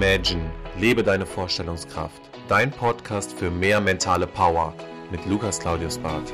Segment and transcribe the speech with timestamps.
[0.00, 2.22] Imagine, lebe deine Vorstellungskraft.
[2.46, 4.72] Dein Podcast für mehr mentale Power
[5.10, 6.32] mit Lukas Claudius Barth.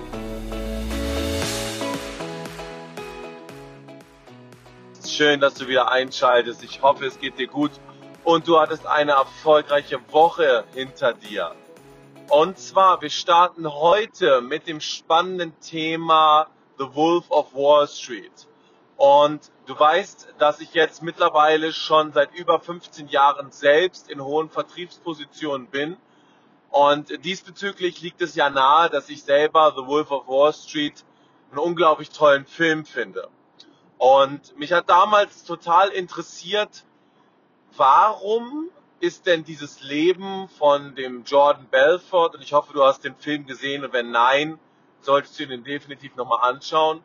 [5.02, 6.62] Schön, dass du wieder einschaltest.
[6.62, 7.70] Ich hoffe, es geht dir gut
[8.22, 11.54] und du hattest eine erfolgreiche Woche hinter dir.
[12.28, 18.46] Und zwar, wir starten heute mit dem spannenden Thema The Wolf of Wall Street.
[18.96, 24.50] Und du weißt, dass ich jetzt mittlerweile schon seit über 15 Jahren selbst in hohen
[24.50, 25.96] Vertriebspositionen bin.
[26.70, 31.04] Und diesbezüglich liegt es ja nahe, dass ich selber The Wolf of Wall Street
[31.50, 33.28] einen unglaublich tollen Film finde.
[33.98, 36.84] Und mich hat damals total interessiert,
[37.76, 38.70] warum
[39.00, 43.46] ist denn dieses Leben von dem Jordan Belfort, und ich hoffe, du hast den Film
[43.46, 44.58] gesehen, und wenn nein,
[45.00, 47.04] solltest du ihn definitiv nochmal anschauen,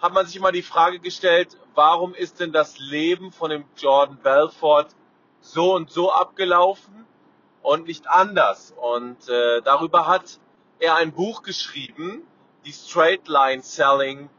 [0.00, 4.16] hat man sich immer die Frage gestellt, warum ist denn das Leben von dem Jordan
[4.16, 4.88] Belfort
[5.40, 7.06] so und so abgelaufen
[7.62, 8.74] und nicht anders?
[8.76, 10.40] Und äh, darüber hat
[10.78, 12.26] er ein Buch geschrieben,
[12.64, 14.30] die Straight Line Selling,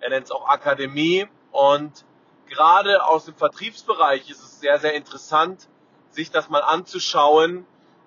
[0.00, 1.26] er nennt es auch Akademie.
[1.52, 2.04] Und
[2.46, 5.68] gerade aus dem Vertriebsbereich ist es sehr, sehr interessant,
[6.10, 7.66] sich das mal anzuschauen,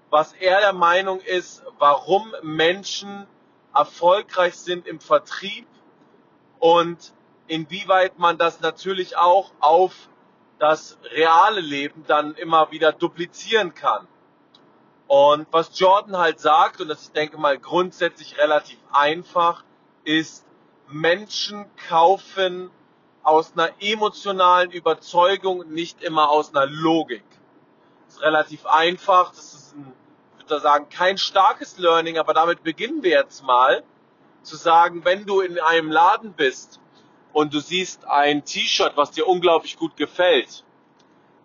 [0.10, 3.28] was er der Meinung ist, warum Menschen
[3.74, 5.68] erfolgreich sind im Vertrieb
[6.60, 7.14] und
[7.48, 9.94] inwieweit man das natürlich auch auf
[10.60, 14.08] das reale Leben dann immer wieder duplizieren kann.
[15.08, 19.64] Und was Jordan halt sagt, und das ist, denke mal, grundsätzlich relativ einfach,
[20.04, 20.46] ist,
[20.88, 22.70] Menschen kaufen
[23.24, 27.24] aus einer emotionalen Überzeugung, nicht immer aus einer Logik.
[28.06, 29.94] Das ist relativ einfach, das ist ein,
[30.40, 33.84] ich würde sagen, kein starkes Learning, aber damit beginnen wir jetzt mal
[34.50, 36.80] zu sagen, wenn du in einem Laden bist
[37.32, 40.66] und du siehst ein T-Shirt, was dir unglaublich gut gefällt,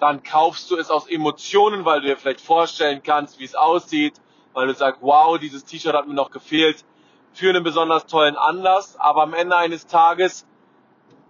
[0.01, 4.21] dann kaufst du es aus Emotionen, weil du dir vielleicht vorstellen kannst, wie es aussieht,
[4.55, 6.85] weil du sagst, wow, dieses T-Shirt hat mir noch gefehlt,
[7.33, 8.97] für einen besonders tollen Anlass.
[8.99, 10.47] Aber am Ende eines Tages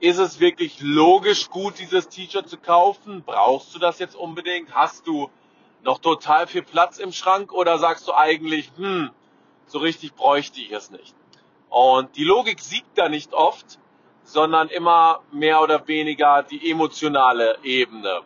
[0.01, 3.23] ist es wirklich logisch gut, dieses T-Shirt zu kaufen?
[3.25, 4.75] Brauchst du das jetzt unbedingt?
[4.75, 5.31] Hast du
[5.83, 9.11] noch total viel Platz im Schrank oder sagst du eigentlich, hm,
[9.67, 11.15] so richtig bräuchte ich es nicht?
[11.75, 13.81] Und die Logik siegt da nicht oft,
[14.23, 18.21] sondern immer mehr oder weniger die emotionale Ebene.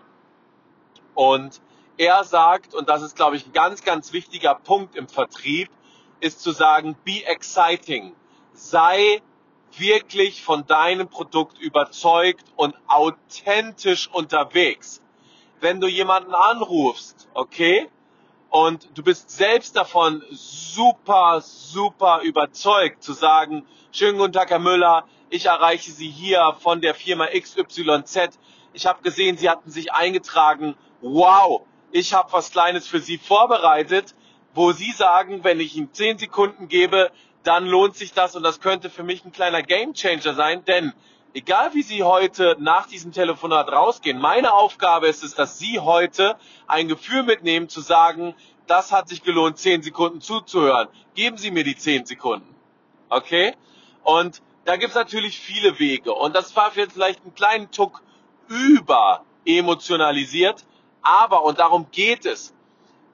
[1.14, 1.62] Und
[1.97, 5.70] er sagt, und das ist, glaube ich, ein ganz, ganz wichtiger Punkt im Vertrieb,
[6.20, 8.14] ist zu sagen, be exciting.
[8.53, 9.22] Sei
[9.78, 15.00] wirklich von deinem Produkt überzeugt und authentisch unterwegs.
[15.58, 17.88] Wenn du jemanden anrufst, okay,
[18.50, 25.04] und du bist selbst davon super, super überzeugt zu sagen, schönen guten Tag, Herr Müller,
[25.31, 28.38] ich erreiche Sie hier von der Firma XYZ.
[28.72, 30.75] Ich habe gesehen, Sie hatten sich eingetragen.
[31.03, 34.14] Wow, ich habe was Kleines für Sie vorbereitet,
[34.54, 37.10] wo Sie sagen, wenn ich Ihnen 10 Sekunden gebe,
[37.42, 40.92] dann lohnt sich das und das könnte für mich ein kleiner Gamechanger sein, denn
[41.34, 46.36] egal wie Sie heute nach diesem Telefonat rausgehen, meine Aufgabe ist es, dass Sie heute
[46.66, 48.34] ein Gefühl mitnehmen, zu sagen,
[48.66, 50.88] das hat sich gelohnt, zehn Sekunden zuzuhören.
[51.14, 52.54] Geben Sie mir die zehn Sekunden.
[53.08, 53.54] Okay?
[54.02, 56.12] Und da gibt's natürlich viele Wege.
[56.12, 58.02] Und das war vielleicht einen kleinen Tuck
[58.48, 60.64] über emotionalisiert.
[61.02, 62.54] Aber, und darum geht es,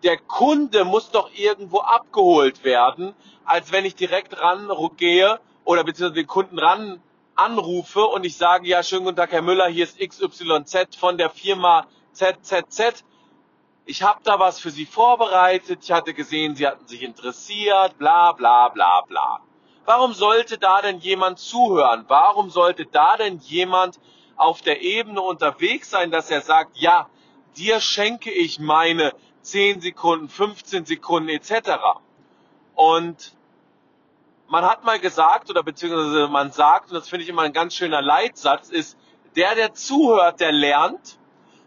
[0.03, 3.15] der Kunde muss doch irgendwo abgeholt werden,
[3.45, 7.01] als wenn ich direkt rangehe oder beziehungsweise den Kunden ran
[7.37, 11.31] anrufe und ich sage, ja, schönen guten Tag, Herr Müller, hier ist XYZ von der
[11.31, 13.05] Firma ZZZ.
[13.87, 15.81] Ich habe da was für Sie vorbereitet.
[15.83, 19.41] Ich hatte gesehen, Sie hatten sich interessiert, bla bla bla bla.
[19.85, 22.05] Warum sollte da denn jemand zuhören?
[22.09, 24.01] Warum sollte da denn jemand
[24.37, 27.09] auf der Ebene unterwegs sein, dass er sagt, ja,
[27.57, 29.13] dir schenke ich meine
[29.43, 31.79] 10 Sekunden, 15 Sekunden etc.
[32.75, 33.35] Und
[34.49, 37.75] man hat mal gesagt, oder beziehungsweise man sagt, und das finde ich immer ein ganz
[37.75, 38.97] schöner Leitsatz, ist,
[39.37, 41.19] der, der zuhört, der lernt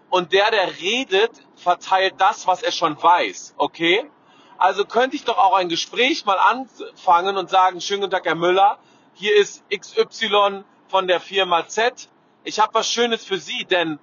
[0.10, 3.56] und der, der redet, verteilt das, was er schon weiß.
[3.58, 4.10] Okay?
[4.58, 8.36] Also könnte ich doch auch ein Gespräch mal anfangen und sagen, schönen guten Tag, Herr
[8.36, 8.80] Müller,
[9.14, 12.10] hier ist XY von der Firma Z.
[12.44, 14.00] Ich habe was Schönes für Sie, denn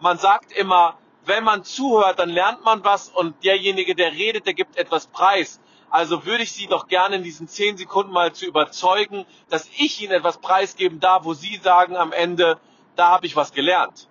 [0.00, 4.54] man sagt immer, wenn man zuhört, dann lernt man was und derjenige, der redet, der
[4.54, 5.60] gibt etwas preis.
[5.92, 10.00] Also würde ich Sie doch gerne in diesen zehn Sekunden mal zu überzeugen, dass ich
[10.00, 12.58] Ihnen etwas preisgeben darf, wo Sie sagen am Ende,
[12.96, 14.08] da habe ich was gelernt.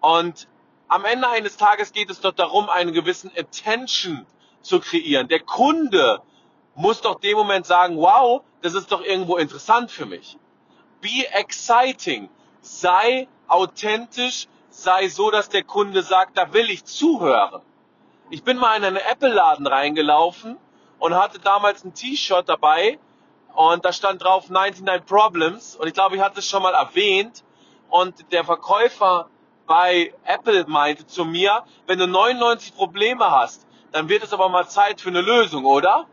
[0.00, 0.46] Und
[0.86, 4.24] am Ende eines Tages geht es doch darum, einen gewissen Attention
[4.60, 5.26] zu kreieren.
[5.26, 6.22] Der Kunde
[6.76, 10.38] muss doch dem Moment sagen, wow, das ist doch irgendwo interessant für mich.
[11.00, 12.28] Be exciting.
[12.60, 17.62] Sei authentisch, sei so, dass der Kunde sagt, da will ich zuhören.
[18.32, 20.56] Ich bin mal in einen Apple-Laden reingelaufen
[20.98, 22.98] und hatte damals ein T-Shirt dabei
[23.52, 27.44] und da stand drauf 99 Problems und ich glaube, ich hatte es schon mal erwähnt
[27.90, 29.28] und der Verkäufer
[29.66, 34.66] bei Apple meinte zu mir, wenn du 99 Probleme hast, dann wird es aber mal
[34.66, 36.06] Zeit für eine Lösung, oder?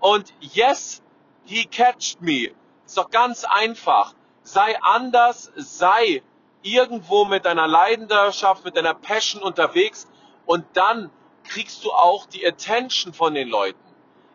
[0.00, 1.02] Und yes,
[1.46, 2.50] he catched me.
[2.84, 4.12] Ist doch ganz einfach.
[4.42, 6.22] Sei anders, sei
[6.60, 10.06] irgendwo mit deiner Leidenschaft, mit deiner Passion unterwegs
[10.44, 11.10] und dann
[11.44, 13.78] kriegst du auch die Attention von den Leuten.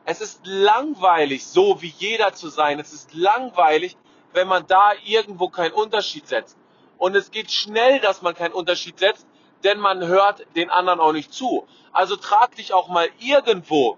[0.05, 2.79] Es ist langweilig, so wie jeder zu sein.
[2.79, 3.97] Es ist langweilig,
[4.33, 6.57] wenn man da irgendwo keinen Unterschied setzt.
[6.97, 9.27] Und es geht schnell, dass man keinen Unterschied setzt,
[9.63, 11.67] denn man hört den anderen auch nicht zu.
[11.91, 13.97] Also trag dich auch mal irgendwo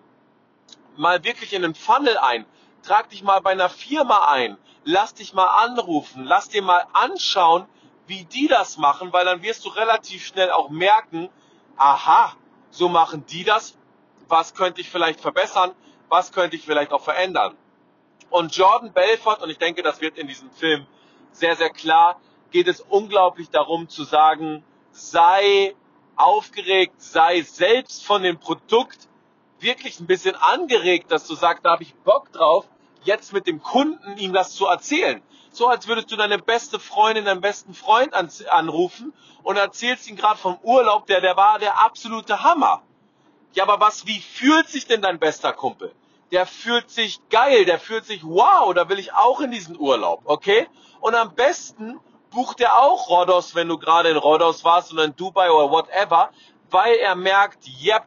[0.95, 2.45] mal wirklich in den Funnel ein.
[2.83, 4.57] Trag dich mal bei einer Firma ein.
[4.83, 6.25] Lass dich mal anrufen.
[6.25, 7.65] Lass dir mal anschauen,
[8.07, 11.29] wie die das machen, weil dann wirst du relativ schnell auch merken,
[11.77, 12.33] aha,
[12.71, 13.75] so machen die das.
[14.27, 15.71] Was könnte ich vielleicht verbessern?
[16.07, 17.55] Was könnte ich vielleicht auch verändern?
[18.29, 20.85] Und Jordan Belfort, und ich denke, das wird in diesem Film
[21.31, 22.19] sehr, sehr klar,
[22.51, 25.75] geht es unglaublich darum zu sagen, sei
[26.15, 29.07] aufgeregt, sei selbst von dem Produkt
[29.59, 32.67] wirklich ein bisschen angeregt, dass du sagst, da habe ich Bock drauf,
[33.03, 35.21] jetzt mit dem Kunden ihm das zu erzählen.
[35.51, 39.13] So als würdest du deine beste Freundin, deinen besten Freund an, anrufen
[39.43, 42.83] und erzählst ihm gerade vom Urlaub, der, der war der absolute Hammer.
[43.53, 45.93] Ja, aber was, wie fühlt sich denn dein bester Kumpel?
[46.31, 50.21] Der fühlt sich geil, der fühlt sich wow, da will ich auch in diesen Urlaub,
[50.25, 50.67] okay?
[50.99, 51.99] Und am besten
[52.29, 56.29] bucht er auch Rhodos, wenn du gerade in Rhodos warst oder in Dubai oder whatever,
[56.69, 58.05] weil er merkt, yep,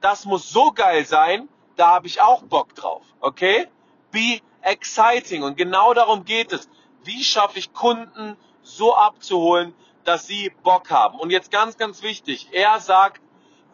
[0.00, 3.66] das muss so geil sein, da habe ich auch Bock drauf, okay?
[4.10, 6.68] Be exciting und genau darum geht es.
[7.04, 9.74] Wie schaffe ich Kunden so abzuholen,
[10.04, 11.18] dass sie Bock haben?
[11.18, 13.20] Und jetzt ganz, ganz wichtig, er sagt,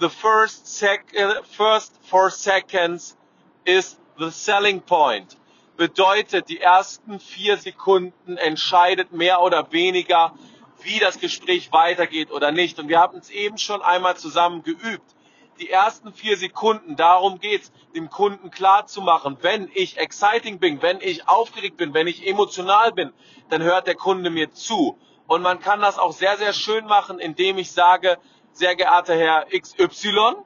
[0.00, 3.17] the first, sec uh, first four seconds
[3.64, 5.37] is the selling point.
[5.76, 10.34] Bedeutet, die ersten vier Sekunden entscheidet mehr oder weniger,
[10.82, 12.79] wie das Gespräch weitergeht oder nicht.
[12.79, 15.14] Und wir haben es eben schon einmal zusammen geübt.
[15.58, 20.82] Die ersten vier Sekunden, darum geht's, dem Kunden klar zu machen, wenn ich exciting bin,
[20.82, 23.12] wenn ich aufgeregt bin, wenn ich emotional bin,
[23.50, 24.99] dann hört der Kunde mir zu.
[25.26, 28.19] Und man kann das auch sehr, sehr schön machen, indem ich sage,
[28.52, 30.37] sehr geehrter Herr XY,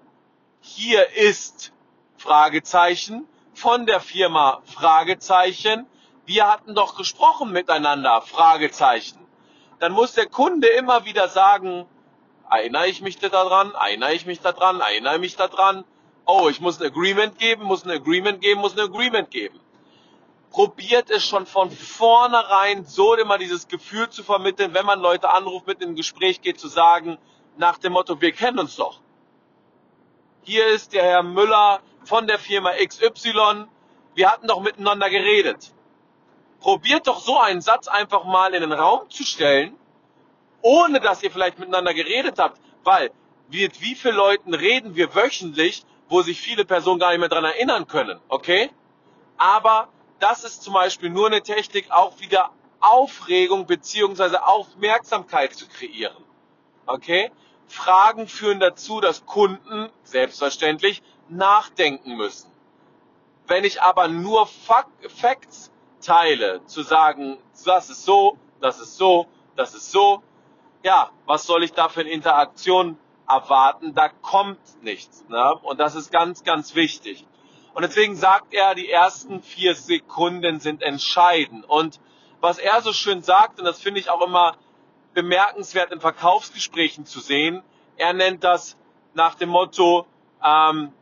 [0.61, 1.73] hier ist
[2.17, 5.87] Fragezeichen von der Firma Fragezeichen.
[6.25, 9.25] Wir hatten doch gesprochen miteinander Fragezeichen.
[9.79, 11.87] Dann muss der Kunde immer wieder sagen,
[12.50, 15.84] erinnere ich mich daran, erinnere ich mich daran, erinnere ich mich daran.
[16.25, 19.60] Oh, ich muss ein Agreement geben, muss ein Agreement geben, muss ein Agreement geben.
[20.50, 25.66] Probiert es schon von vornherein so immer dieses Gefühl zu vermitteln, wenn man Leute anruft,
[25.66, 27.19] mit in ein Gespräch geht, zu sagen,
[27.56, 29.00] nach dem Motto, wir kennen uns doch.
[30.42, 33.66] Hier ist der Herr Müller von der Firma XY.
[34.14, 35.72] Wir hatten doch miteinander geredet.
[36.60, 39.76] Probiert doch so einen Satz einfach mal in den Raum zu stellen,
[40.66, 43.12] ohne dass ihr vielleicht miteinander geredet habt, weil
[43.48, 47.44] mit wie vielen Leuten reden wir wöchentlich, wo sich viele Personen gar nicht mehr dran
[47.44, 48.70] erinnern können, okay?
[49.36, 49.86] Aber
[50.18, 56.25] das ist zum Beispiel nur eine Technik, auch wieder Aufregung beziehungsweise Aufmerksamkeit zu kreieren,
[56.87, 57.30] okay?
[57.68, 62.50] Fragen führen dazu, dass Kunden selbstverständlich nachdenken müssen.
[63.46, 65.70] Wenn ich aber nur Facts
[66.00, 70.23] teile, zu sagen, das ist so, das ist so, das ist so,
[70.87, 72.97] ja, was soll ich da für eine Interaktion
[73.28, 73.93] erwarten?
[73.95, 75.25] Da kommt nichts.
[75.28, 75.55] Ne?
[75.62, 77.26] Und das ist ganz, ganz wichtig.
[77.75, 81.69] Und deswegen sagt er, die ersten vier Sekunden sind entscheidend.
[81.69, 82.00] Und
[82.40, 84.57] was er so schön sagt, und das finde ich auch immer
[85.12, 87.64] bemerkenswert in Verkaufsgesprächen zu sehen,
[87.97, 88.78] er nennt das
[89.12, 90.07] nach dem Motto
[90.40, 90.93] ähm,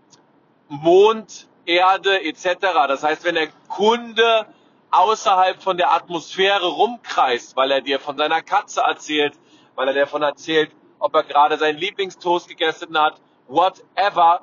[0.68, 2.56] Mond, Erde etc.
[2.88, 4.46] Das heißt, wenn der Kunde
[4.90, 9.34] außerhalb von der Atmosphäre rumkreist, weil er dir von seiner Katze erzählt,
[9.74, 14.42] weil er davon erzählt, ob er gerade seinen Lieblingstoast gegessen hat, whatever.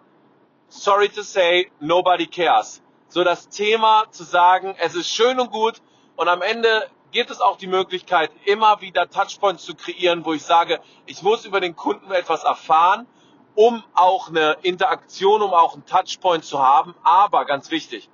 [0.67, 2.81] Sorry to say, nobody cares.
[3.07, 5.81] So das Thema zu sagen, es ist schön und gut
[6.15, 10.43] und am Ende gibt es auch die Möglichkeit, immer wieder Touchpoints zu kreieren, wo ich
[10.43, 13.05] sage, ich muss über den Kunden etwas erfahren,
[13.53, 16.95] um auch eine Interaktion, um auch einen Touchpoint zu haben.
[17.03, 18.09] Aber ganz wichtig,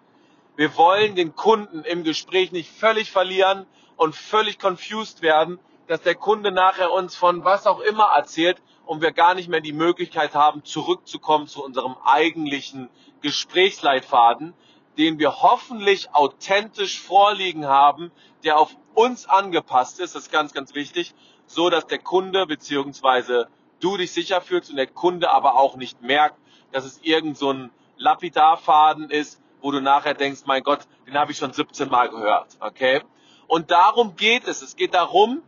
[0.56, 6.16] wir wollen den Kunden im Gespräch nicht völlig verlieren und völlig confused werden, dass der
[6.16, 10.36] Kunde nachher uns von was auch immer erzählt und wir gar nicht mehr die Möglichkeit
[10.36, 12.90] haben, zurückzukommen zu unserem eigentlichen
[13.22, 14.54] Gesprächsleitfaden,
[14.98, 18.12] den wir hoffentlich authentisch vorliegen haben,
[18.44, 21.14] der auf uns angepasst ist, das ist ganz, ganz wichtig,
[21.46, 23.46] so dass der Kunde bzw.
[23.80, 26.38] du dich sicher fühlst und der Kunde aber auch nicht merkt,
[26.72, 31.32] dass es irgend so ein Lapidarfaden ist, wo du nachher denkst, mein Gott, den habe
[31.32, 33.02] ich schon 17 Mal gehört, okay?
[33.48, 34.62] Und darum geht es.
[34.62, 35.42] Es geht darum,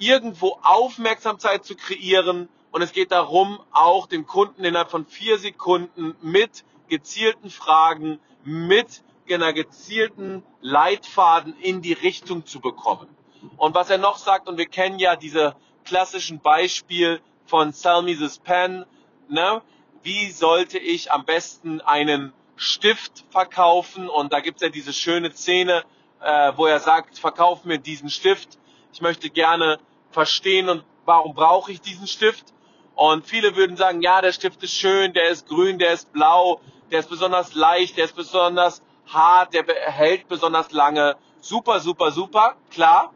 [0.00, 6.16] irgendwo Aufmerksamkeit zu kreieren und es geht darum, auch den Kunden innerhalb von vier Sekunden
[6.22, 13.08] mit gezielten Fragen, mit einer gezielten Leitfaden in die Richtung zu bekommen.
[13.56, 15.54] Und was er noch sagt, und wir kennen ja diese
[15.84, 18.84] klassischen Beispiel von Sell Me This Pen,
[19.28, 19.62] ne?
[20.02, 24.08] wie sollte ich am besten einen Stift verkaufen?
[24.08, 25.84] Und da gibt's ja diese schöne Szene,
[26.20, 28.58] äh, wo er sagt, verkauf mir diesen Stift.
[28.92, 29.78] Ich möchte gerne
[30.10, 32.52] verstehen und warum brauche ich diesen Stift?
[32.94, 36.60] Und viele würden sagen, ja, der Stift ist schön, der ist grün, der ist blau,
[36.90, 41.16] der ist besonders leicht, der ist besonders hart, der hält besonders lange.
[41.40, 43.12] Super, super, super, klar.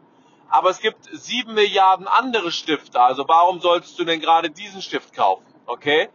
[0.49, 3.01] Aber es gibt sieben Milliarden andere Stifte.
[3.01, 5.45] Also warum solltest du denn gerade diesen Stift kaufen?
[5.65, 6.09] Okay?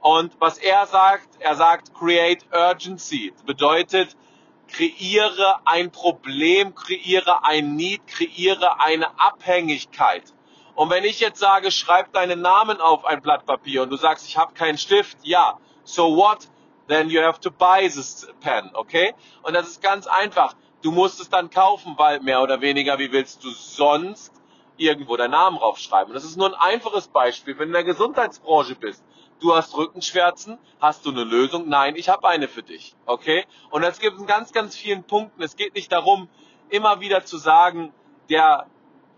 [0.00, 3.32] Und was er sagt, er sagt, create urgency.
[3.34, 4.16] Das bedeutet,
[4.72, 10.24] kreiere ein Problem, kreiere ein Need, kreiere eine Abhängigkeit.
[10.74, 14.26] Und wenn ich jetzt sage, schreib deinen Namen auf ein Blatt Papier und du sagst,
[14.26, 16.48] ich habe keinen Stift, ja, so what?
[16.88, 19.14] Then you have to buy this pen, okay?
[19.42, 20.54] Und das ist ganz einfach.
[20.82, 24.32] Du musst es dann kaufen, weil mehr oder weniger, wie willst du sonst
[24.76, 26.08] irgendwo deinen Namen draufschreiben?
[26.08, 27.58] Und das ist nur ein einfaches Beispiel.
[27.58, 29.04] Wenn du in der Gesundheitsbranche bist,
[29.40, 31.68] du hast Rückenschmerzen, hast du eine Lösung?
[31.68, 32.94] Nein, ich habe eine für dich.
[33.06, 33.44] Okay?
[33.70, 35.42] Und es gibt in ganz, ganz vielen Punkten.
[35.42, 36.28] Es geht nicht darum,
[36.68, 37.92] immer wieder zu sagen,
[38.28, 38.66] der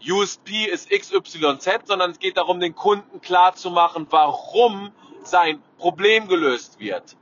[0.08, 6.28] USP ist XYZ, sondern es geht darum, den Kunden klar zu machen, warum sein Problem
[6.28, 7.16] gelöst wird.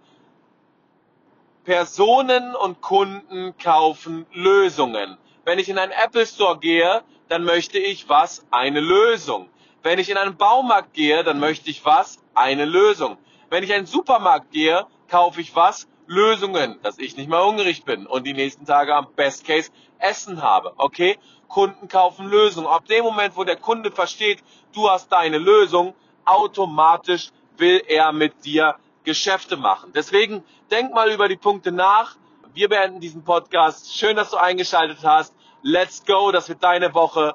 [1.64, 5.18] Personen und Kunden kaufen Lösungen.
[5.44, 8.46] Wenn ich in einen Apple Store gehe, dann möchte ich was?
[8.50, 9.48] Eine Lösung.
[9.82, 12.18] Wenn ich in einen Baumarkt gehe, dann möchte ich was?
[12.34, 13.16] Eine Lösung.
[13.48, 15.88] Wenn ich in einen Supermarkt gehe, kaufe ich was?
[16.06, 20.42] Lösungen, dass ich nicht mehr hungrig bin und die nächsten Tage am Best Case Essen
[20.42, 20.74] habe.
[20.76, 21.18] Okay?
[21.48, 22.68] Kunden kaufen Lösungen.
[22.68, 24.42] Ab dem Moment, wo der Kunde versteht,
[24.74, 25.94] du hast deine Lösung,
[26.26, 29.92] automatisch will er mit dir Geschäfte machen.
[29.94, 32.16] Deswegen denk mal über die Punkte nach.
[32.52, 33.96] Wir beenden diesen Podcast.
[33.96, 35.34] Schön, dass du eingeschaltet hast.
[35.62, 37.34] Let's go, das wird deine Woche.